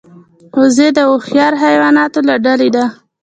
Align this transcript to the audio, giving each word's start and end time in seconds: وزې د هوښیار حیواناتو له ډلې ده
وزې 0.59 0.87
د 0.97 0.99
هوښیار 1.09 1.53
حیواناتو 1.63 2.19
له 2.27 2.35
ډلې 2.45 2.69
ده 2.75 2.85